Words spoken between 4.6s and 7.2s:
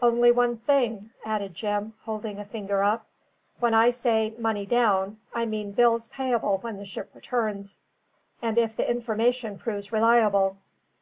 down,' I mean bills payable when the ship